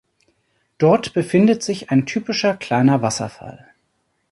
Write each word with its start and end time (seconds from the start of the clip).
Dort 0.79 1.13
befindet 1.13 1.61
sich 1.61 1.91
ein 1.91 2.07
typischer 2.07 2.57
kleiner 2.57 3.03
Wasserfall. 3.03 3.67